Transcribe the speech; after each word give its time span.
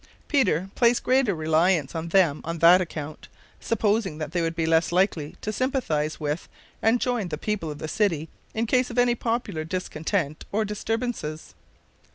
Peter 0.27 0.71
placed 0.73 1.03
greater 1.03 1.35
reliance 1.35 1.93
on 1.93 2.07
them 2.07 2.41
on 2.43 2.57
that 2.57 2.81
account, 2.81 3.27
supposing 3.59 4.17
that 4.17 4.31
they 4.31 4.41
would 4.41 4.55
be 4.55 4.65
less 4.65 4.91
likely 4.91 5.35
to 5.41 5.53
sympathize 5.53 6.19
with 6.19 6.49
and 6.81 6.99
join 6.99 7.27
the 7.27 7.37
people 7.37 7.69
of 7.69 7.77
the 7.77 7.87
city 7.87 8.27
in 8.55 8.65
case 8.65 8.89
of 8.89 8.97
any 8.97 9.13
popular 9.13 9.63
discontent 9.63 10.43
or 10.51 10.65
disturbances. 10.65 11.53